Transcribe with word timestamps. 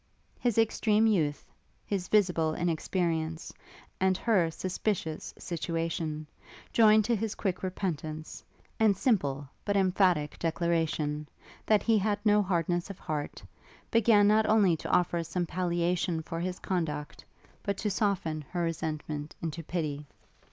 His 0.39 0.57
extreme 0.57 1.05
youth, 1.05 1.45
his 1.85 2.07
visible 2.07 2.55
inexperience, 2.55 3.53
and 3.99 4.17
her 4.17 4.49
suspicious 4.49 5.31
situation; 5.37 6.25
joined 6.73 7.05
to 7.05 7.15
his 7.15 7.35
quick 7.35 7.61
repentance, 7.61 8.43
and 8.79 8.97
simple, 8.97 9.47
but 9.63 9.77
emphatic 9.77 10.39
declaration, 10.39 11.29
that 11.67 11.83
he 11.83 11.99
had 11.99 12.17
no 12.25 12.41
hardness 12.41 12.89
of 12.89 12.97
heart, 12.97 13.43
began 13.91 14.27
not 14.27 14.47
only 14.47 14.75
to 14.77 14.89
offer 14.89 15.23
some 15.23 15.45
palliation 15.45 16.23
for 16.23 16.39
his 16.39 16.57
conduct, 16.57 17.23
but 17.61 17.77
to 17.77 17.91
soften 17.91 18.41
her 18.49 18.63
resentment 18.63 19.35
into 19.39 19.61
pity. 19.61 20.07